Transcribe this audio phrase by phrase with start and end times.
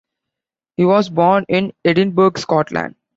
[0.77, 2.95] He was born in Edinburgh, Scotland.